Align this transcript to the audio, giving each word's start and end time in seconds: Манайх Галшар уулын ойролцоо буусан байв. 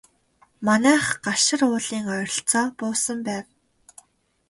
Манайх 0.65 1.05
Галшар 1.25 1.61
уулын 1.67 2.05
ойролцоо 2.13 2.65
буусан 2.77 3.19
байв. 3.27 3.45